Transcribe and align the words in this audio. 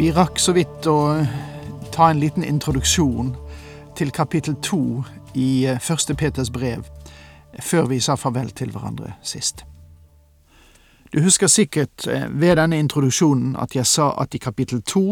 Vi 0.00 0.12
rakk 0.16 0.38
så 0.40 0.54
vidt 0.56 0.86
å 0.88 0.94
ta 1.92 2.06
en 2.08 2.22
liten 2.22 2.40
introduksjon 2.40 3.34
til 3.98 4.08
kapittel 4.16 4.54
to 4.64 5.02
i 5.36 5.66
eh, 5.68 5.76
første 5.76 6.16
Peters 6.16 6.48
brev, 6.48 6.86
før 7.60 7.90
vi 7.90 7.98
sa 8.00 8.16
farvel 8.16 8.48
til 8.56 8.72
hverandre 8.72 9.12
sist. 9.20 9.66
Du 11.12 11.20
husker 11.20 11.52
sikkert 11.52 12.08
eh, 12.08 12.24
ved 12.32 12.56
denne 12.56 12.80
introduksjonen 12.80 13.52
at 13.60 13.76
jeg 13.76 13.84
sa 13.92 14.08
at 14.16 14.32
i 14.32 14.40
kapittel 14.40 14.80
to 14.80 15.04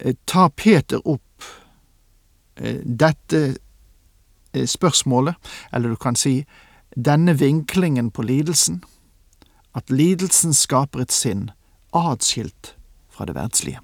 eh, 0.00 0.18
tar 0.26 0.50
Peter 0.50 0.98
opp 0.98 1.22
dette 2.82 3.46
spørsmålet, 4.54 5.34
eller 5.70 5.94
du 5.94 6.02
kan 6.02 6.18
si 6.18 6.40
denne 6.98 7.38
vinklingen 7.38 8.10
på 8.10 8.26
lidelsen, 8.26 8.82
at 9.70 9.86
lidelsen 9.90 10.50
skaper 10.54 11.06
et 11.06 11.14
sinn 11.14 11.52
atskilt 11.94 12.74
fra 13.14 13.26
det 13.28 13.36
verdslige. 13.36 13.80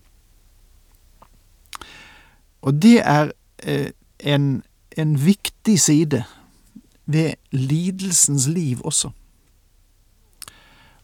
Og 2.61 2.77
det 2.83 2.99
er 3.07 3.33
eh, 3.63 3.93
en, 4.21 4.63
en 4.97 5.15
viktig 5.27 5.79
side 5.81 6.25
ved 7.07 7.35
lidelsens 7.51 8.47
liv 8.47 8.83
også. 8.85 9.11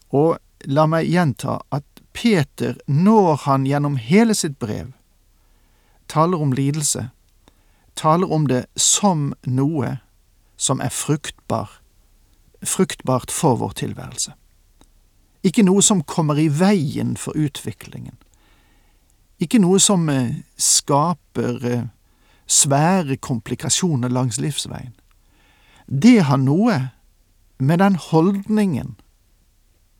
Og 0.09 0.37
la 0.65 0.85
meg 0.87 1.09
gjenta 1.09 1.59
at 1.71 1.85
Peter, 2.13 2.77
når 2.87 3.35
han 3.45 3.65
gjennom 3.67 3.97
hele 4.01 4.33
sitt 4.35 4.57
brev 4.59 4.93
taler 6.07 6.41
om 6.41 6.53
lidelse, 6.55 7.09
taler 7.95 8.31
om 8.31 8.47
det 8.47 8.65
som 8.79 9.33
noe 9.43 9.97
som 10.57 10.81
er 10.81 10.93
fruktbar, 10.93 11.81
fruktbart 12.63 13.31
for 13.33 13.59
vår 13.59 13.75
tilværelse. 13.83 14.33
Ikke 15.47 15.63
noe 15.63 15.83
som 15.85 16.03
kommer 16.03 16.39
i 16.41 16.49
veien 16.51 17.15
for 17.19 17.37
utviklingen. 17.37 18.17
Ikke 19.39 19.61
noe 19.61 19.79
som 19.79 20.07
eh, 20.09 20.41
skaper 20.59 21.65
eh, 21.65 21.85
svære 22.47 23.19
komplikasjoner 23.21 24.11
langs 24.11 24.41
livsveien. 24.41 24.95
Det 25.87 26.19
har 26.27 26.41
noe 26.41 26.79
med 27.57 27.79
den 27.79 27.95
holdningen 27.95 28.95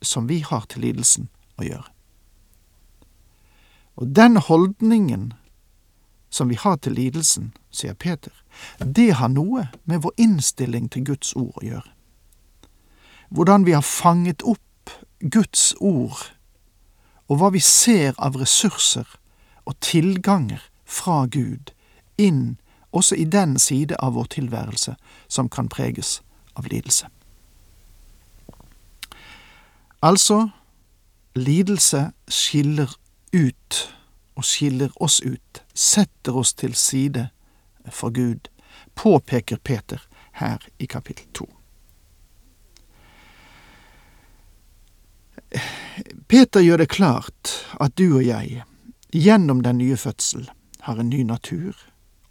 som 0.02 0.28
vi 0.28 0.42
har 0.44 0.66
til 0.68 0.84
lidelsen 0.84 1.30
å 1.58 1.64
gjøre. 1.66 1.88
Og 3.98 4.12
den 4.14 4.36
holdningen 4.36 5.32
som 6.30 6.48
vi 6.48 6.58
har 6.60 6.76
til 6.76 6.92
lidelsen, 6.92 7.52
sier 7.70 7.94
Peter, 7.94 8.32
det 8.78 9.14
har 9.18 9.32
noe 9.32 9.68
med 9.84 10.04
vår 10.04 10.14
innstilling 10.20 10.90
til 10.92 11.08
Guds 11.08 11.32
ord 11.36 11.56
å 11.58 11.64
gjøre. 11.64 11.90
Hvordan 13.28 13.66
vi 13.66 13.74
har 13.74 13.84
fanget 13.84 14.44
opp 14.46 14.62
Guds 15.20 15.74
ord, 15.80 16.30
og 17.28 17.40
hva 17.40 17.50
vi 17.50 17.60
ser 17.60 18.14
av 18.18 18.38
ressurser 18.38 19.08
og 19.66 19.74
tilganger 19.84 20.62
fra 20.86 21.26
Gud 21.26 21.72
inn 22.18 22.58
også 22.94 23.18
i 23.18 23.26
den 23.28 23.58
side 23.58 23.98
av 23.98 24.14
vår 24.14 24.30
tilværelse 24.38 24.94
som 25.28 25.48
kan 25.48 25.68
preges 25.68 26.20
av 26.56 26.70
lidelse. 26.70 27.10
Altså, 30.02 30.48
lidelse 31.34 32.12
skiller 32.30 32.94
ut 33.34 33.78
og 34.38 34.46
skiller 34.46 34.94
oss 35.02 35.18
ut, 35.20 35.62
setter 35.74 36.38
oss 36.38 36.54
til 36.54 36.74
side 36.74 37.28
for 37.90 38.14
Gud, 38.14 38.48
påpeker 38.94 39.58
Peter 39.58 40.02
her 40.38 40.62
i 40.78 40.86
kapittel 40.86 41.26
to. 41.34 41.57
Peter 46.28 46.60
gjør 46.60 46.82
det 46.82 46.90
klart 46.92 47.52
at 47.80 47.96
du 47.98 48.18
og 48.18 48.24
jeg, 48.26 48.62
gjennom 49.12 49.62
den 49.64 49.78
nye 49.78 49.96
fødsel, 49.96 50.48
har 50.84 51.00
en 51.00 51.08
ny 51.08 51.22
natur, 51.24 51.76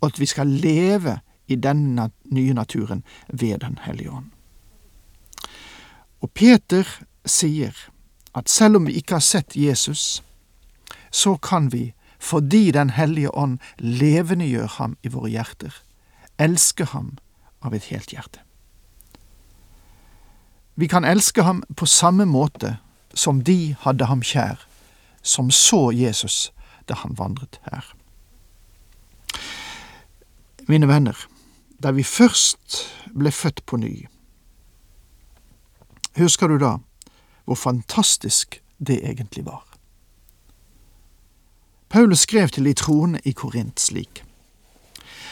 og 0.01 0.11
at 0.11 0.19
vi 0.19 0.25
skal 0.25 0.47
leve 0.47 1.19
i 1.47 1.55
denne 1.55 2.09
nye 2.31 2.53
naturen 2.53 3.03
ved 3.29 3.59
Den 3.59 3.79
hellige 3.81 4.11
ånd. 4.11 4.31
Og 6.21 6.31
Peter 6.31 6.85
sier 7.25 7.73
at 8.35 8.49
selv 8.49 8.75
om 8.75 8.87
vi 8.87 8.97
ikke 8.99 9.17
har 9.17 9.25
sett 9.25 9.55
Jesus, 9.55 10.23
så 11.11 11.37
kan 11.37 11.71
vi, 11.73 11.93
fordi 12.19 12.71
Den 12.71 12.89
hellige 12.89 13.35
ånd 13.35 13.59
levendegjør 13.77 14.67
ham 14.67 14.97
i 15.03 15.07
våre 15.07 15.29
hjerter, 15.29 15.73
elske 16.37 16.85
ham 16.85 17.17
av 17.61 17.73
et 17.73 17.89
helt 17.89 18.11
hjerte. 18.11 18.39
Vi 20.75 20.87
kan 20.87 21.05
elske 21.05 21.41
ham 21.41 21.63
på 21.75 21.85
samme 21.85 22.25
måte 22.25 22.77
som 23.17 23.41
de 23.41 23.75
hadde 23.81 24.05
ham 24.05 24.21
kjær, 24.21 24.61
som 25.21 25.51
så 25.51 25.89
Jesus 25.91 26.51
da 26.87 26.95
han 27.01 27.17
vandret 27.17 27.59
her. 27.71 27.93
Mine 30.67 30.87
venner, 30.87 31.17
da 31.83 31.91
vi 31.91 32.03
først 32.03 32.83
ble 33.15 33.31
født 33.31 33.65
på 33.65 33.77
ny, 33.77 34.07
husker 36.17 36.47
du 36.47 36.57
da 36.61 36.77
hvor 37.47 37.55
fantastisk 37.55 38.61
det 38.79 38.99
egentlig 39.03 39.45
var? 39.45 39.63
Paulus 41.89 42.19
skrev 42.19 42.49
til 42.49 42.65
de 42.65 42.73
troende 42.73 43.19
i 43.23 43.31
Korint 43.31 43.79
slik, 43.79 44.23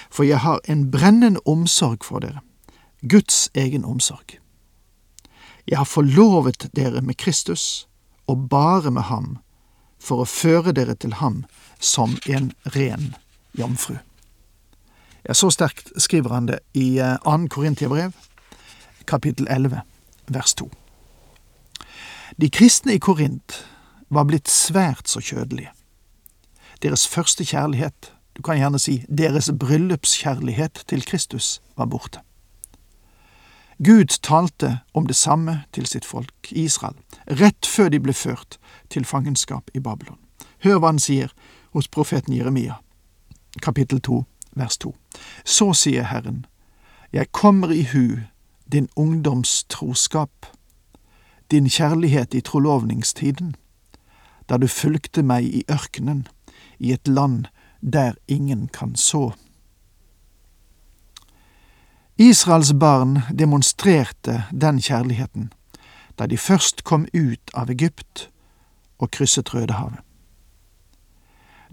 For 0.09 0.23
jeg 0.23 0.39
har 0.39 0.59
en 0.69 0.91
brennende 0.91 1.39
omsorg 1.45 2.05
for 2.05 2.19
dere, 2.19 2.39
Guds 3.09 3.49
egen 3.55 3.85
omsorg. 3.85 4.44
Jeg 5.65 5.77
har 5.77 5.85
forlovet 5.89 6.69
dere 6.75 7.01
med 7.01 7.17
Kristus, 7.17 7.87
og 8.27 8.49
bare 8.49 8.91
med 8.91 9.07
ham, 9.09 9.37
for 9.99 10.21
å 10.21 10.29
føre 10.29 10.73
dere 10.77 10.95
til 10.95 11.17
ham 11.17 11.43
som 11.79 12.17
en 12.29 12.51
ren 12.75 13.15
jomfru. 13.57 13.97
Ja, 15.25 15.33
så 15.33 15.49
sterkt 15.49 15.89
skriver 15.97 16.35
han 16.37 16.49
det 16.51 16.59
i 16.77 16.97
2. 16.99 17.33
Eh, 17.33 17.47
Korintiabrev, 17.49 18.13
kapittel 19.09 19.47
11, 19.49 19.81
vers 20.27 20.53
2. 20.53 20.69
De 22.37 22.49
kristne 22.49 22.93
i 22.93 22.99
Korint 23.01 23.63
var 24.13 24.27
blitt 24.29 24.49
svært 24.51 25.09
så 25.09 25.21
kjødelige. 25.23 25.71
Deres 26.83 27.07
første 27.07 27.45
kjærlighet, 27.45 28.11
du 28.37 28.43
kan 28.45 28.59
gjerne 28.59 28.79
si 28.79 28.99
deres 29.09 29.49
bryllupskjærlighet 29.49 30.83
til 30.89 31.05
Kristus, 31.05 31.61
var 31.77 31.89
borte. 31.89 32.21
Gud 33.77 34.07
talte 34.21 34.79
om 34.93 35.07
det 35.07 35.15
samme 35.15 35.63
til 35.71 35.85
sitt 35.85 36.05
folk, 36.05 36.51
Israel, 36.51 36.95
rett 37.27 37.65
før 37.67 37.89
de 37.89 37.99
ble 37.99 38.13
ført 38.13 38.57
til 38.89 39.05
fangenskap 39.05 39.69
i 39.73 39.79
Babylon. 39.79 40.19
Hør 40.63 40.79
hva 40.79 40.93
han 40.93 40.99
sier 40.99 41.33
hos 41.75 41.89
profeten 41.91 42.33
Jeremia, 42.33 42.79
kapittel 43.61 43.99
2, 43.99 44.23
vers 44.55 44.77
2. 44.77 44.95
Så 45.43 45.73
sier 45.73 46.07
Herren, 46.07 46.45
Jeg 47.11 47.31
kommer 47.31 47.71
i 47.71 47.83
hu 47.83 48.19
din 48.71 48.89
ungdoms 48.95 49.63
troskap, 49.69 50.45
din 51.51 51.69
kjærlighet 51.69 52.33
i 52.33 52.41
trolovningstiden, 52.41 53.55
da 54.49 54.57
du 54.57 54.67
fulgte 54.67 55.23
meg 55.23 55.45
i 55.45 55.63
ørkenen, 55.71 56.27
i 56.79 56.91
et 56.91 57.07
land 57.07 57.45
der 57.81 58.15
ingen 58.27 58.67
kan 58.67 58.95
så. 58.95 59.33
Israels 62.17 62.73
barn 62.79 63.23
demonstrerte 63.39 64.45
den 64.51 64.81
kjærligheten 64.81 65.51
da 66.19 66.25
de 66.25 66.37
først 66.37 66.83
kom 66.83 67.07
ut 67.13 67.51
av 67.53 67.69
Egypt 67.69 68.29
og 68.99 69.11
krysset 69.11 69.53
Rødehavet. 69.53 69.99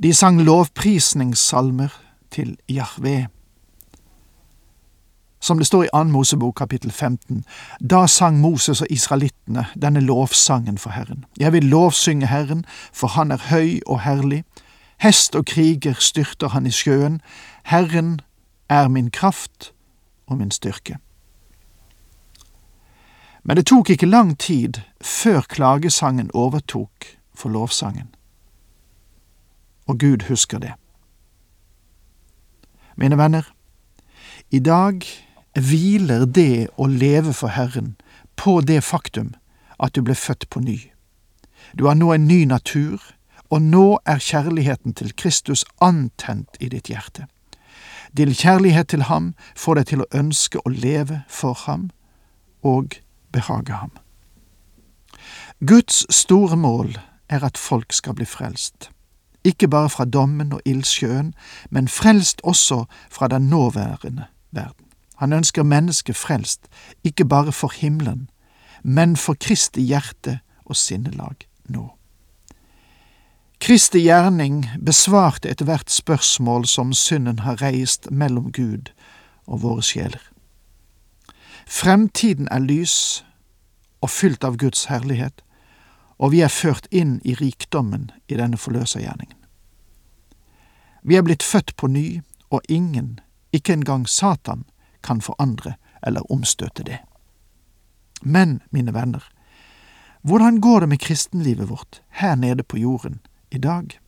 De 0.03 0.15
sang 0.15 0.41
lovprisningssalmer 0.43 1.94
til 2.31 2.56
Jahve. 2.69 3.29
Som 5.41 5.59
det 5.59 5.67
står 5.67 5.85
i 5.85 5.93
Ann 5.93 6.11
Mosebok 6.11 6.56
kapittel 6.59 6.91
15, 6.91 7.44
da 7.91 8.06
sang 8.06 8.41
Moses 8.41 8.81
og 8.81 8.91
israelittene 8.91 9.67
denne 9.83 10.00
lovsangen 10.00 10.79
for 10.79 10.91
Herren. 10.91 11.25
Jeg 11.39 11.53
vil 11.53 11.65
lovsynge 11.65 12.27
Herren, 12.27 12.65
for 12.93 13.06
han 13.06 13.31
er 13.31 13.47
høy 13.50 13.81
og 13.87 14.00
herlig. 14.00 14.44
Hest 14.99 15.37
og 15.37 15.47
kriger 15.47 15.94
styrter 15.99 16.49
han 16.49 16.67
i 16.67 16.71
sjøen. 16.71 17.21
Herren 17.62 18.21
er 18.69 18.89
min 18.89 19.11
kraft 19.11 19.73
og 20.26 20.38
min 20.38 20.50
styrke. 20.50 20.98
Men 23.42 23.56
det 23.56 23.66
tok 23.66 23.90
ikke 23.90 24.06
lang 24.06 24.38
tid 24.38 24.78
før 25.00 25.40
klagesangen 25.40 26.30
overtok 26.34 27.06
for 27.34 27.48
lovsangen. 27.48 28.14
Og 29.86 29.98
Gud 29.98 30.28
husker 30.28 30.58
det. 30.58 30.72
Mine 32.96 33.19
venner, 33.19 33.42
i 34.50 34.58
dag 34.58 35.02
hviler 35.54 36.24
det 36.24 36.69
å 36.78 36.86
leve 36.86 37.32
for 37.32 37.48
Herren 37.48 37.96
på 38.36 38.60
det 38.60 38.82
faktum 38.84 39.34
at 39.82 39.94
du 39.96 40.02
ble 40.02 40.14
født 40.14 40.48
på 40.50 40.60
ny. 40.60 40.78
Du 41.78 41.86
har 41.86 41.96
nå 41.98 42.12
en 42.12 42.28
ny 42.28 42.44
natur, 42.44 43.00
og 43.50 43.62
nå 43.62 43.98
er 44.06 44.22
kjærligheten 44.22 44.94
til 44.94 45.12
Kristus 45.16 45.64
antent 45.80 46.56
i 46.60 46.69
ditt 46.69 46.88
hjerte. 46.88 47.26
Din 48.17 48.35
kjærlighet 48.35 48.88
til 48.88 49.03
ham 49.03 49.35
får 49.56 49.75
deg 49.75 49.87
til 49.87 50.03
å 50.05 50.11
ønske 50.12 50.61
å 50.61 50.69
leve 50.69 51.23
for 51.29 51.56
ham 51.64 51.91
og 52.62 52.99
behage 53.32 53.73
ham. 53.73 53.93
Guds 55.67 56.05
store 56.12 56.56
mål 56.56 56.99
er 57.29 57.44
at 57.44 57.56
folk 57.59 57.93
skal 57.93 58.14
bli 58.19 58.26
frelst, 58.29 58.91
ikke 59.44 59.69
bare 59.69 59.88
fra 59.91 60.05
dommen 60.05 60.53
og 60.53 60.61
ildsjøen, 60.67 61.32
men 61.70 61.88
frelst 61.88 62.41
også 62.44 62.85
fra 63.11 63.29
den 63.29 63.49
nåværende 63.49 64.29
verden. 64.50 64.87
Han 65.17 65.32
ønsker 65.32 65.62
mennesket 65.62 66.17
frelst, 66.17 66.69
ikke 67.05 67.25
bare 67.25 67.53
for 67.53 67.73
himmelen, 67.75 68.29
men 68.82 69.17
for 69.17 69.38
Kristi 69.41 69.81
hjerte 69.81 70.41
og 70.65 70.76
sinnelag 70.76 71.47
nå. 71.69 71.88
Kristi 73.62 74.00
gjerning 74.03 74.64
besvarte 74.82 75.47
ethvert 75.53 75.91
spørsmål 75.91 76.64
som 76.67 76.91
synden 76.93 77.44
har 77.47 77.61
reist 77.62 78.09
mellom 78.11 78.49
Gud 78.50 78.91
og 79.47 79.62
våre 79.62 79.85
sjeler. 79.87 80.25
Fremtiden 81.70 82.49
er 82.50 82.59
lys 82.59 83.23
og 84.03 84.11
fylt 84.11 84.43
av 84.43 84.59
Guds 84.59 84.88
herlighet, 84.91 85.44
og 86.19 86.35
vi 86.35 86.43
er 86.43 86.50
ført 86.50 86.91
inn 86.91 87.20
i 87.23 87.37
rikdommen 87.38 88.11
i 88.26 88.35
denne 88.43 88.59
forløsergjerningen. 88.59 89.38
Vi 91.06 91.15
er 91.15 91.23
blitt 91.23 91.47
født 91.47 91.76
på 91.79 91.87
ny, 91.87 92.19
og 92.50 92.67
ingen, 92.69 93.20
ikke 93.55 93.79
engang 93.79 94.08
Satan, 94.11 94.67
kan 95.06 95.23
forandre 95.23 95.76
eller 96.03 96.26
omstøte 96.35 96.82
det. 96.82 96.99
Men, 98.23 98.58
mine 98.75 98.91
venner, 98.91 99.23
hvordan 100.23 100.58
går 100.58 100.81
det 100.81 100.88
med 100.88 100.99
kristenlivet 100.99 101.70
vårt 101.70 102.03
her 102.11 102.35
nede 102.35 102.67
på 102.67 102.82
jorden 102.82 103.23
i 103.52 103.58
dag? 103.58 103.99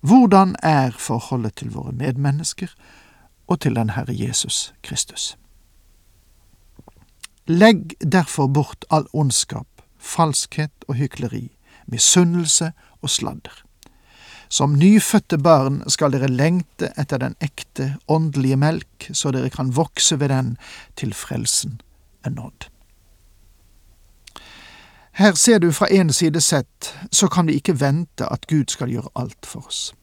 Hvordan 0.00 0.54
er 0.62 0.90
forholdet 0.98 1.56
til 1.58 1.72
våre 1.74 1.92
medmennesker 1.92 2.70
og 3.46 3.60
til 3.60 3.76
den 3.76 3.90
Herre 3.96 4.14
Jesus 4.14 4.74
Kristus? 4.82 5.34
Legg 7.46 7.94
derfor 8.12 8.46
bort 8.46 8.84
all 8.90 9.06
ondskap, 9.12 9.68
falskhet 9.98 10.86
og 10.88 10.98
hykleri, 10.98 11.50
misunnelse 11.86 12.72
og 13.02 13.10
sladder. 13.10 13.62
Som 14.48 14.78
nyfødte 14.78 15.38
barn 15.38 15.82
skal 15.90 16.14
dere 16.14 16.30
lengte 16.30 16.92
etter 16.98 17.18
den 17.22 17.34
ekte, 17.42 17.96
åndelige 18.08 18.58
melk, 18.58 19.10
så 19.12 19.30
dere 19.34 19.50
kan 19.50 19.74
vokse 19.76 20.20
ved 20.20 20.30
den 20.30 20.56
til 20.96 21.14
frelsen 21.14 21.80
er 22.24 22.30
nådd. 22.30 22.70
Her 25.16 25.32
ser 25.34 25.58
du 25.58 25.72
fra 25.72 25.86
en 25.90 26.12
side 26.12 26.40
sett, 26.40 26.94
så 27.10 27.28
kan 27.28 27.46
vi 27.46 27.54
ikke 27.56 27.80
vente 27.80 28.26
at 28.32 28.46
Gud 28.46 28.68
skal 28.68 28.90
gjøre 28.92 29.08
alt 29.16 29.46
for 29.46 29.66
oss. 29.66 29.94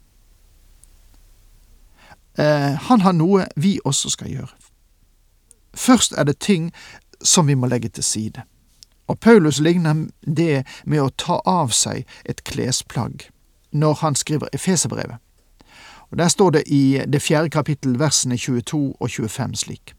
Eh, 2.38 2.74
han 2.90 3.02
har 3.02 3.14
noe 3.14 3.46
vi 3.56 3.80
også 3.86 4.10
skal 4.10 4.32
gjøre. 4.32 4.50
Først 5.74 6.14
er 6.18 6.24
det 6.24 6.40
ting 6.40 6.72
som 7.22 7.48
vi 7.48 7.54
må 7.54 7.70
legge 7.70 7.90
til 7.90 8.04
side. 8.04 8.42
Og 9.08 9.20
Paulus 9.20 9.60
ligner 9.60 10.08
det 10.26 10.66
med 10.86 11.02
å 11.02 11.14
ta 11.18 11.42
av 11.46 11.70
seg 11.70 12.08
et 12.26 12.44
klesplagg 12.44 13.30
når 13.72 13.94
han 14.02 14.16
skriver 14.16 14.50
Efeserbrevet. 14.54 15.18
Og 16.10 16.18
Der 16.18 16.28
står 16.28 16.50
det 16.50 16.64
i 16.68 17.02
det 17.08 17.22
fjerde 17.22 17.50
kapittel 17.50 18.00
versene 18.00 18.38
22 18.38 18.96
og 19.00 19.10
25 19.10 19.56
slik. 19.56 19.94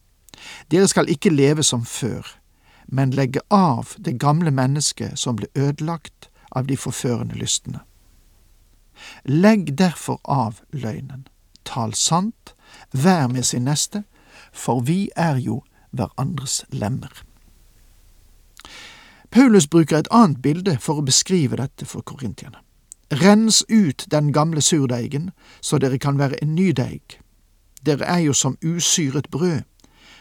Dere 0.71 0.89
skal 0.89 1.09
ikke 1.09 1.31
leve 1.31 1.63
som 1.63 1.85
før, 1.85 2.27
men 2.87 3.11
legge 3.11 3.41
av 3.51 3.95
det 3.99 4.19
gamle 4.19 4.51
mennesket 4.51 5.19
som 5.19 5.37
ble 5.37 5.49
ødelagt 5.55 6.29
av 6.51 6.67
de 6.67 6.77
forførende 6.77 7.35
lystene. 7.35 7.81
Legg 9.25 9.75
derfor 9.79 10.21
av 10.25 10.61
løgnen, 10.71 11.27
tal 11.65 11.95
sant, 11.95 12.55
vær 12.93 13.29
med 13.29 13.45
sin 13.45 13.65
neste, 13.65 14.05
for 14.53 14.81
vi 14.81 15.11
er 15.17 15.41
jo 15.43 15.63
hverandres 15.91 16.65
lemmer. 16.71 17.25
Paulus 19.35 19.67
bruker 19.67 19.99
et 19.99 20.11
annet 20.15 20.43
bilde 20.43 20.77
for 20.79 21.01
å 21.01 21.07
beskrive 21.07 21.59
dette 21.59 21.87
for 21.91 22.07
korintierne. 22.07 22.61
Rens 23.11 23.65
ut 23.69 24.07
den 24.11 24.33
gamle 24.33 24.63
surdeigen, 24.63 25.31
så 25.61 25.79
dere 25.79 25.99
kan 25.99 26.19
være 26.19 26.39
en 26.43 26.55
ny 26.55 26.71
deig. 26.73 27.19
Dere 27.83 28.07
er 28.07 28.23
jo 28.25 28.33
som 28.33 28.57
usyret 28.63 29.31
brød, 29.31 29.63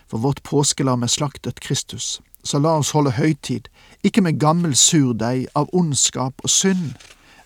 for 0.10 0.18
vårt 0.18 0.44
påskelam 0.44 1.04
er 1.04 1.14
slaktet 1.14 1.62
Kristus. 1.62 2.20
Så 2.44 2.60
la 2.60 2.78
oss 2.78 2.92
holde 2.92 3.12
høytid, 3.12 3.70
ikke 4.04 4.22
med 4.22 4.40
gammel 4.40 4.76
surdeig 4.76 5.48
av 5.56 5.70
ondskap 5.74 6.44
og 6.44 6.50
synd, 6.50 6.92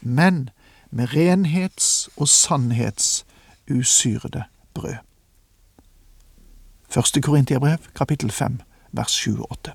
men 0.02 0.50
med 0.92 1.14
renhets 1.14 2.10
og 2.18 2.28
sannhets 2.28 3.26
usyrede 3.70 4.44
brød. 4.74 4.96
Første 6.90 7.22
Korintiabrev, 7.22 7.78
kapittel 7.96 8.32
fem, 8.32 8.62
vers 8.92 9.12
sju 9.12 9.38
og 9.40 9.52
åtte. 9.52 9.74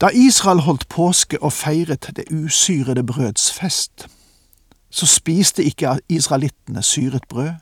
Da 0.00 0.10
Israel 0.12 0.60
holdt 0.60 0.88
påske 0.88 1.42
og 1.42 1.52
feiret 1.52 2.10
det 2.16 2.24
usyrede 2.32 3.06
brøds 3.06 3.52
fest, 3.52 4.08
så 4.90 5.06
spiste 5.06 5.64
ikke 5.64 5.98
israelittene 6.08 6.82
syret 6.82 7.24
brød, 7.28 7.52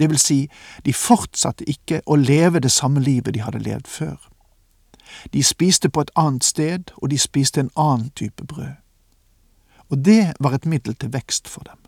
det 0.00 0.10
vil 0.10 0.18
si, 0.18 0.48
de 0.84 0.92
fortsatte 0.94 1.68
ikke 1.68 2.00
å 2.06 2.16
leve 2.16 2.58
det 2.58 2.72
samme 2.72 3.00
livet 3.00 3.34
de 3.34 3.42
hadde 3.42 3.58
levd 3.62 3.86
før. 3.86 4.31
De 5.32 5.42
spiste 5.42 5.88
på 5.88 6.00
et 6.00 6.10
annet 6.16 6.44
sted, 6.44 6.92
og 6.96 7.10
de 7.10 7.18
spiste 7.18 7.60
en 7.60 7.70
annen 7.76 8.10
type 8.10 8.46
brød. 8.46 8.74
Og 9.90 10.04
det 10.04 10.32
var 10.40 10.54
et 10.54 10.66
middel 10.66 10.94
til 10.94 11.12
vekst 11.12 11.48
for 11.48 11.60
dem. 11.60 11.78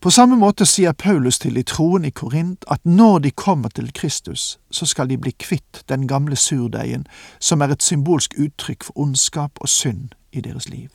På 0.00 0.10
samme 0.10 0.36
måte 0.36 0.66
sier 0.68 0.92
Paulus 0.92 1.38
til 1.38 1.56
de 1.56 1.62
troende 1.66 2.08
i 2.08 2.14
Korint 2.14 2.64
at 2.70 2.84
når 2.84 3.18
de 3.24 3.30
kommer 3.30 3.68
til 3.68 3.88
Kristus, 3.92 4.58
så 4.70 4.86
skal 4.86 5.08
de 5.10 5.18
bli 5.18 5.32
kvitt 5.38 5.82
den 5.88 6.06
gamle 6.06 6.36
surdeigen, 6.36 7.06
som 7.40 7.60
er 7.60 7.72
et 7.74 7.82
symbolsk 7.82 8.36
uttrykk 8.38 8.84
for 8.84 8.98
ondskap 8.98 9.58
og 9.60 9.68
synd 9.68 10.14
i 10.32 10.40
deres 10.40 10.68
liv. 10.68 10.88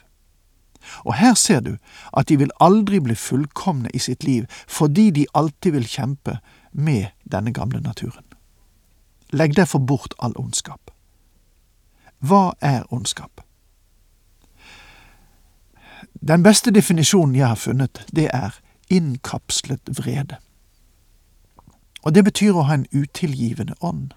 Og 1.04 1.14
her 1.14 1.34
ser 1.34 1.60
du 1.60 1.76
at 2.18 2.30
de 2.30 2.38
vil 2.38 2.56
aldri 2.60 3.00
bli 3.00 3.16
fullkomne 3.16 3.90
i 3.94 4.00
sitt 4.00 4.24
liv 4.24 4.46
fordi 4.68 5.10
de 5.12 5.26
alltid 5.34 5.72
vil 5.72 5.88
kjempe 5.88 6.38
med 6.72 7.12
denne 7.32 7.54
gamle 7.54 7.82
naturen. 7.82 8.31
Legg 9.32 9.56
derfor 9.56 9.80
bort 9.80 10.14
all 10.20 10.36
ondskap. 10.36 10.92
Hva 12.20 12.54
er 12.62 12.84
ondskap? 12.94 13.42
Den 16.22 16.44
beste 16.44 16.72
definisjonen 16.72 17.36
jeg 17.36 17.48
har 17.48 17.58
funnet, 17.58 18.04
det 18.16 18.28
er 18.34 18.60
innkapslet 18.90 19.90
vrede. 19.98 20.38
Og 22.04 22.14
det 22.16 22.26
betyr 22.28 22.58
å 22.58 22.66
ha 22.68 22.78
en 22.78 22.88
utilgivende 22.92 23.78
ånd. 23.80 24.12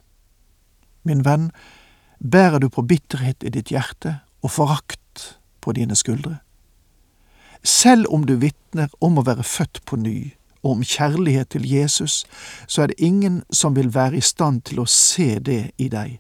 Min 1.04 1.24
venn, 1.24 1.50
bærer 2.18 2.58
du 2.58 2.68
på 2.68 2.82
bitterhet 2.82 3.44
i 3.44 3.52
ditt 3.52 3.72
hjerte 3.72 4.18
og 4.42 4.50
forakt 4.50 5.38
på 5.60 5.72
dine 5.72 5.96
skuldre? 5.96 6.38
Selv 7.64 8.10
om 8.12 8.26
du 8.26 8.36
vitner 8.40 8.92
om 9.00 9.18
å 9.18 9.24
være 9.24 9.44
født 9.44 9.84
på 9.88 9.96
ny 9.96 10.34
og 10.64 10.78
om 10.78 10.84
kjærlighet 10.84 11.52
til 11.52 11.66
Jesus, 11.68 12.24
så 12.66 12.82
er 12.82 12.92
det 12.92 12.98
ingen 12.98 13.42
som 13.52 13.76
vil 13.76 13.92
være 13.94 14.16
i 14.16 14.24
stand 14.24 14.62
til 14.70 14.80
å 14.80 14.88
se 14.88 15.36
det 15.38 15.74
i 15.78 15.90
deg, 15.92 16.16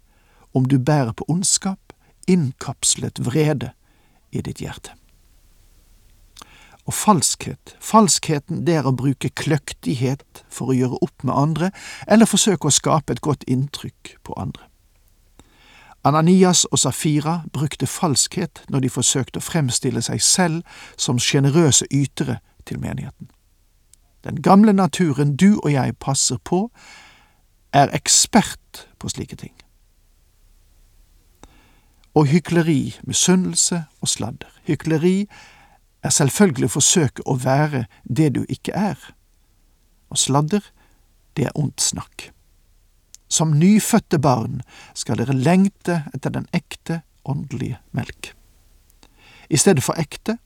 om 0.54 0.68
du 0.68 0.76
bærer 0.78 1.16
på 1.16 1.24
ondskap, 1.32 1.94
innkapslet 2.28 3.24
vrede 3.24 3.72
i 4.32 4.44
ditt 4.44 4.60
hjerte. 4.60 4.92
Og 6.84 6.92
falskhet, 6.92 7.72
falskheten 7.80 8.66
det 8.66 8.76
er 8.76 8.86
å 8.86 8.92
bruke 8.92 9.32
kløktighet 9.32 10.44
for 10.52 10.68
å 10.68 10.76
gjøre 10.76 11.00
opp 11.00 11.24
med 11.24 11.32
andre, 11.32 11.70
eller 12.06 12.28
forsøke 12.28 12.68
å 12.68 12.74
skape 12.74 13.16
et 13.16 13.24
godt 13.24 13.46
inntrykk 13.48 14.18
på 14.22 14.36
andre. 14.36 14.68
Ananias 16.04 16.66
og 16.68 16.82
Safira 16.82 17.38
brukte 17.52 17.88
falskhet 17.88 18.60
når 18.68 18.84
de 18.84 18.90
forsøkte 18.92 19.40
å 19.40 19.46
fremstille 19.46 20.04
seg 20.04 20.20
selv 20.20 20.82
som 21.00 21.16
sjenerøse 21.16 21.88
ytere 21.88 22.42
til 22.68 22.82
menigheten. 22.82 23.32
Den 24.24 24.42
gamle 24.42 24.72
naturen 24.72 25.36
du 25.36 25.60
og 25.62 25.72
jeg 25.72 25.96
passer 26.00 26.36
på, 26.44 26.70
er 27.72 27.92
ekspert 27.92 28.86
på 28.98 29.08
slike 29.08 29.36
ting. 29.36 29.52
Og 32.14 32.26
hykleri, 32.30 32.94
misunnelse 33.02 33.84
og 34.00 34.08
sladder. 34.08 34.50
Hykleri 34.64 35.26
er 36.02 36.14
selvfølgelig 36.14 36.70
å 36.70 36.76
forsøke 36.76 37.24
å 37.26 37.36
være 37.42 37.84
det 38.04 38.30
du 38.36 38.44
ikke 38.48 38.72
er. 38.76 39.00
Og 40.10 40.18
sladder, 40.18 40.62
det 41.36 41.48
er 41.48 41.58
ondt 41.58 41.82
snakk. 41.82 42.30
Som 43.28 43.56
nyfødte 43.58 44.20
barn 44.22 44.60
skal 44.94 45.18
dere 45.18 45.34
lengte 45.34 46.04
etter 46.14 46.30
den 46.30 46.46
ekte, 46.54 47.02
åndelige 47.24 47.80
melk. 47.90 48.34
I 49.50 49.56
stedet 49.56 49.82
for 49.82 49.98
ekte, 49.98 50.38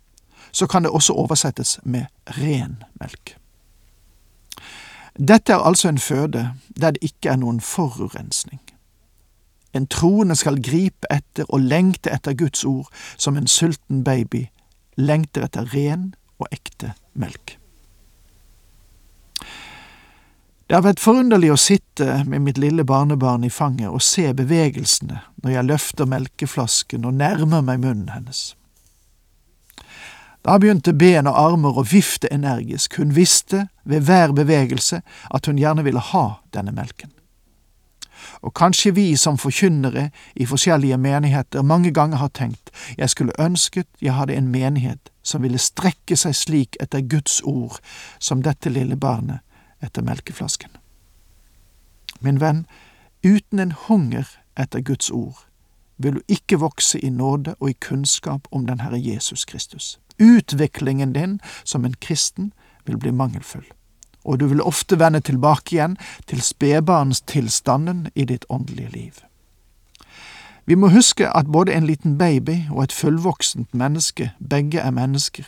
så 0.52 0.66
kan 0.66 0.82
det 0.82 0.90
også 0.94 1.12
oversettes 1.12 1.78
med 1.84 2.06
ren 2.38 2.80
melk. 3.00 3.36
Dette 5.18 5.52
er 5.52 5.66
altså 5.66 5.88
en 5.88 5.98
føde 5.98 6.52
der 6.80 6.90
det 6.94 7.02
ikke 7.02 7.28
er 7.28 7.36
noen 7.36 7.60
forurensning. 7.60 8.60
En 9.74 9.86
troende 9.86 10.36
skal 10.38 10.62
gripe 10.62 11.10
etter 11.10 11.44
og 11.48 11.60
lengte 11.60 12.10
etter 12.14 12.36
Guds 12.38 12.64
ord 12.64 12.88
som 13.16 13.36
en 13.36 13.46
sulten 13.46 14.04
baby 14.04 14.46
lengter 14.96 15.44
etter 15.44 15.66
ren 15.74 16.14
og 16.38 16.46
ekte 16.54 16.94
melk. 17.14 17.58
Det 20.68 20.76
har 20.76 20.84
vært 20.84 21.00
forunderlig 21.00 21.50
å 21.54 21.60
sitte 21.60 22.24
med 22.28 22.44
mitt 22.44 22.58
lille 22.60 22.84
barnebarn 22.84 23.46
i 23.46 23.50
fanget 23.50 23.88
og 23.88 24.04
se 24.04 24.26
bevegelsene 24.36 25.22
når 25.42 25.54
jeg 25.54 25.68
løfter 25.70 26.10
melkeflasken 26.10 27.06
og 27.08 27.16
nærmer 27.16 27.64
meg 27.64 27.80
munnen 27.80 28.10
hennes. 28.12 28.57
Da 30.44 30.58
begynte 30.58 30.94
ben 30.94 31.26
og 31.26 31.38
armer 31.38 31.78
å 31.78 31.86
vifte 31.86 32.30
energisk, 32.32 32.98
hun 32.98 33.14
visste 33.16 33.66
ved 33.84 34.06
hver 34.06 34.32
bevegelse 34.32 35.02
at 35.34 35.46
hun 35.46 35.58
gjerne 35.58 35.84
ville 35.84 36.02
ha 36.12 36.26
denne 36.54 36.72
melken. 36.72 37.10
Og 38.42 38.54
kanskje 38.54 38.94
vi 38.94 39.16
som 39.16 39.38
forkynnere 39.38 40.10
i 40.34 40.46
forskjellige 40.46 40.98
menigheter 40.98 41.62
mange 41.62 41.90
ganger 41.90 42.22
har 42.22 42.30
tenkt 42.34 42.70
jeg 42.98 43.10
skulle 43.10 43.34
ønsket 43.38 43.88
jeg 44.02 44.14
hadde 44.14 44.36
en 44.36 44.50
menighet 44.50 45.10
som 45.22 45.42
ville 45.42 45.58
strekke 45.58 46.16
seg 46.16 46.36
slik 46.36 46.78
etter 46.82 47.00
Guds 47.00 47.40
ord 47.44 47.78
som 48.18 48.42
dette 48.42 48.70
lille 48.70 48.96
barnet 48.96 49.42
etter 49.82 50.02
melkeflasken. 50.02 50.70
Min 52.20 52.40
venn, 52.40 52.66
uten 53.22 53.58
en 53.58 53.74
hunger 53.86 54.26
etter 54.58 54.80
Guds 54.82 55.10
ord 55.10 55.47
vil 55.98 56.14
du 56.14 56.20
ikke 56.28 56.60
vokse 56.62 57.00
i 57.00 57.10
nåde 57.10 57.54
og 57.60 57.70
i 57.70 57.78
kunnskap 57.80 58.48
om 58.52 58.66
den 58.66 58.80
Herre 58.80 59.00
Jesus 59.00 59.44
Kristus. 59.44 59.98
Utviklingen 60.20 61.12
din 61.12 61.40
som 61.64 61.84
en 61.84 61.94
kristen 62.00 62.52
vil 62.86 62.98
bli 62.98 63.10
mangelfull 63.10 63.66
og 64.28 64.40
du 64.40 64.46
vil 64.46 64.62
ofte 64.62 64.98
vende 65.00 65.20
tilbake 65.20 65.74
igjen 65.74 65.96
til 66.28 66.42
spedbarnstilstanden 66.44 68.08
i 68.14 68.24
ditt 68.24 68.44
åndelige 68.48 68.90
liv. 68.92 69.12
Vi 70.68 70.74
må 70.74 70.90
huske 70.92 71.30
at 71.36 71.48
både 71.52 71.72
en 71.72 71.86
liten 71.86 72.18
baby 72.18 72.68
og 72.70 72.82
et 72.82 72.92
fullvoksent 72.92 73.74
menneske 73.74 74.32
begge 74.50 74.80
er 74.80 74.90
mennesker, 74.90 75.46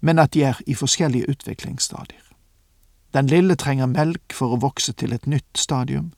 men 0.00 0.18
at 0.18 0.34
de 0.34 0.42
er 0.42 0.60
i 0.66 0.74
forskjellige 0.74 1.28
utviklingsstadier. 1.28 2.22
Den 3.14 3.26
lille 3.26 3.56
trenger 3.56 3.86
melk 3.86 4.32
for 4.32 4.54
å 4.54 4.60
vokse 4.62 4.92
til 4.92 5.12
et 5.12 5.26
nytt 5.26 5.58
stadium. 5.58 6.12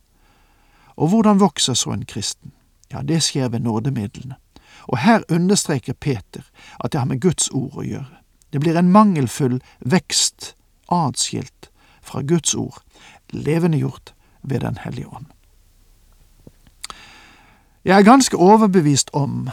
Og 0.95 1.09
hvordan 1.09 1.39
vokser 1.39 1.73
så 1.73 1.95
en 1.95 2.05
kristen? 2.05 2.51
Ja, 2.91 3.01
det 3.01 3.23
skjer 3.23 3.49
ved 3.49 3.59
nådemidlene. 3.59 4.35
Og 4.87 4.97
her 4.97 5.21
understreker 5.29 5.93
Peter 5.93 6.41
at 6.79 6.91
det 6.91 6.99
har 6.99 7.07
med 7.07 7.21
Guds 7.21 7.49
ord 7.49 7.77
å 7.77 7.85
gjøre. 7.85 8.21
Det 8.53 8.59
blir 8.59 8.77
en 8.77 8.91
mangelfull 8.91 9.59
vekst 9.79 10.55
atskilt 10.89 11.69
fra 12.01 12.21
Guds 12.21 12.55
ord, 12.55 12.81
levendegjort 13.29 14.13
ved 14.41 14.59
Den 14.59 14.77
hellige 14.81 15.07
ånd. 15.07 15.25
Jeg 17.85 17.99
er 17.99 18.03
ganske 18.03 18.37
overbevist 18.37 19.09
om 19.13 19.49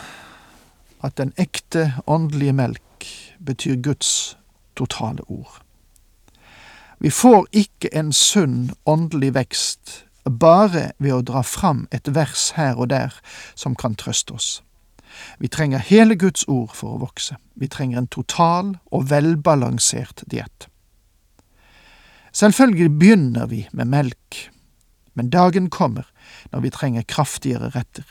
at 1.04 1.18
den 1.18 1.32
ekte 1.36 1.94
åndelige 2.06 2.52
melk 2.52 3.06
betyr 3.46 3.76
Guds 3.82 4.38
totale 4.76 5.22
ord. 5.28 5.62
Vi 6.98 7.10
får 7.10 7.46
ikke 7.52 7.92
en 7.92 8.12
sunn 8.12 8.70
åndelig 8.86 9.34
vekst 9.34 10.05
bare 10.30 10.90
ved 10.98 11.14
å 11.14 11.22
dra 11.22 11.42
fram 11.46 11.86
et 11.94 12.08
vers 12.14 12.50
her 12.56 12.76
og 12.76 12.90
der 12.90 13.14
som 13.54 13.76
kan 13.78 13.94
trøste 13.94 14.34
oss. 14.34 14.62
Vi 15.38 15.48
trenger 15.48 15.78
hele 15.78 16.16
Guds 16.16 16.44
ord 16.48 16.74
for 16.74 16.96
å 16.96 17.02
vokse. 17.04 17.36
Vi 17.54 17.68
trenger 17.68 18.02
en 18.02 18.10
total 18.12 18.76
og 18.92 19.08
velbalansert 19.10 20.24
diett. 20.30 20.68
Selvfølgelig 22.36 22.90
begynner 22.98 23.46
vi 23.48 23.62
med 23.72 23.88
melk, 23.88 24.40
men 25.14 25.30
dagen 25.32 25.70
kommer 25.70 26.10
når 26.52 26.66
vi 26.66 26.74
trenger 26.74 27.08
kraftigere 27.08 27.70
retter. 27.72 28.04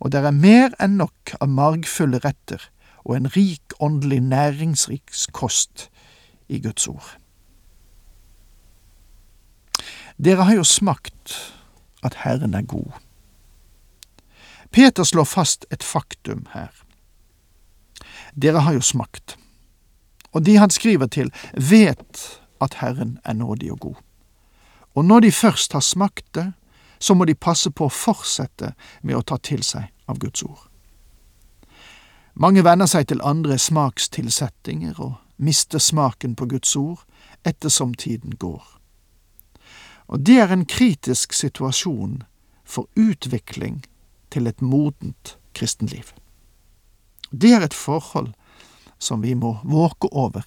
Og 0.00 0.12
det 0.12 0.20
er 0.20 0.36
mer 0.36 0.74
enn 0.80 0.98
nok 1.00 1.34
av 1.40 1.48
margfulle 1.48 2.20
retter 2.24 2.68
og 3.04 3.16
en 3.16 3.30
rik 3.32 3.72
åndelig 3.80 4.20
næringsrik 4.28 5.14
kost 5.32 5.88
i 6.48 6.60
Guds 6.60 6.88
ord. 6.88 7.16
Dere 10.20 10.44
har 10.44 10.54
jo 10.54 10.64
smakt 10.64 11.34
at 12.04 12.14
Herren 12.24 12.54
er 12.54 12.62
god. 12.62 12.92
Peter 14.70 15.04
slår 15.04 15.24
fast 15.24 15.64
et 15.72 15.82
faktum 15.82 16.46
her. 16.52 16.70
Dere 18.36 18.60
har 18.60 18.76
jo 18.76 18.80
smakt, 18.84 19.38
og 20.32 20.44
de 20.46 20.56
han 20.56 20.70
skriver 20.70 21.06
til, 21.06 21.32
vet 21.56 22.40
at 22.60 22.74
Herren 22.74 23.18
er 23.24 23.32
nådig 23.32 23.72
og 23.72 23.80
god. 23.80 23.94
Og 24.94 25.04
når 25.04 25.20
de 25.20 25.32
først 25.32 25.72
har 25.72 25.80
smakt 25.80 26.34
det, 26.34 26.52
så 26.98 27.14
må 27.14 27.24
de 27.24 27.34
passe 27.34 27.70
på 27.70 27.86
å 27.88 27.94
fortsette 27.94 28.74
med 29.02 29.16
å 29.16 29.22
ta 29.24 29.38
til 29.40 29.62
seg 29.64 29.88
av 30.06 30.18
Guds 30.20 30.42
ord. 30.42 30.66
Mange 32.34 32.64
venner 32.64 32.86
seg 32.86 33.08
til 33.08 33.24
andre 33.24 33.58
smakstilsettinger 33.58 35.00
og 35.00 35.16
mister 35.36 35.78
smaken 35.78 36.36
på 36.36 36.46
Guds 36.46 36.76
ord 36.76 37.00
ettersom 37.44 37.94
tiden 37.94 38.36
går. 38.36 38.79
Og 40.10 40.26
det 40.26 40.40
er 40.42 40.52
en 40.52 40.66
kritisk 40.66 41.32
situasjon 41.32 42.22
for 42.66 42.88
utvikling 42.98 43.84
til 44.30 44.46
et 44.50 44.62
modent 44.62 45.36
kristenliv. 45.54 46.10
Det 47.30 47.52
er 47.54 47.62
et 47.62 47.74
forhold 47.74 48.32
som 48.98 49.22
vi 49.22 49.34
må 49.34 49.56
våke 49.62 50.10
over 50.12 50.42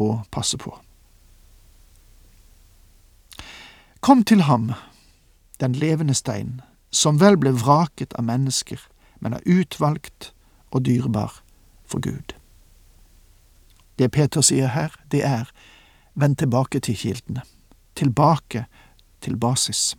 og 0.00 0.24
passe 0.32 0.58
på. 0.58 0.72
Kom 4.00 4.24
til 4.24 4.42
ham, 4.48 4.72
den 5.60 5.72
levende 5.72 6.14
stein, 6.14 6.60
som 6.90 7.20
vel 7.20 7.36
ble 7.40 7.52
vraket 7.56 8.12
av 8.18 8.24
mennesker, 8.24 8.80
men 9.20 9.36
er 9.36 9.44
utvalgt 9.48 10.32
og 10.70 10.84
dyrebar 10.84 11.40
for 11.84 12.00
Gud. 12.00 12.34
Det 13.98 14.10
Peter 14.12 14.42
sier 14.42 14.72
her, 14.74 14.92
det 15.10 15.22
er 15.24 15.52
vend 16.14 16.36
tilbake 16.36 16.80
til 16.80 16.96
kildene, 16.98 17.44
tilbake 17.94 18.66
til 19.24 19.40
basis. 19.40 19.94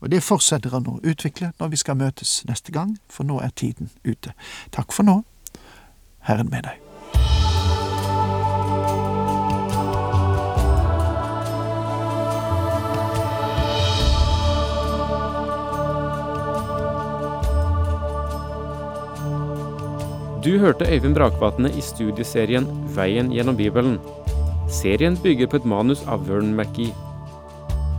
Og 0.00 0.10
det 0.10 0.24
fortsetter 0.24 0.74
han 0.74 0.88
å 0.90 1.00
utvikle 1.06 1.52
når 1.60 1.72
vi 1.72 1.80
skal 1.80 2.00
møtes 2.00 2.40
neste 2.48 2.74
gang, 2.74 2.96
for 3.08 3.28
nå 3.28 3.40
er 3.44 3.54
tiden 3.54 3.92
ute. 4.04 4.34
Takk 4.74 4.92
for 4.96 5.06
nå. 5.06 5.20
Herren 6.26 6.50
med 6.52 6.66
deg. 6.68 6.86
Du 20.40 20.54
hørte 20.58 20.86
Øyvind 20.88 21.14
Brakvatne 21.14 21.68
i 21.76 21.82
studieserien 21.84 22.64
Veien 22.96 23.28
gjennom 23.32 23.56
Bibelen. 23.56 23.98
Serien 24.72 25.18
bygger 25.20 25.50
på 25.52 25.60
et 25.60 25.68
manus 25.68 26.00
av 26.08 26.24
Vern 26.28 26.54
McGee. 26.56 27.09